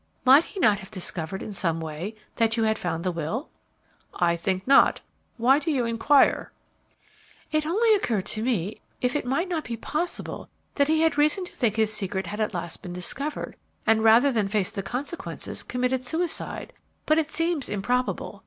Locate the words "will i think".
3.11-4.65